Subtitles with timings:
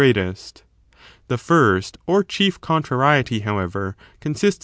[0.01, 0.63] greatest.
[1.27, 4.59] The first or chief contrariety, however, consists ^„^,^• 1.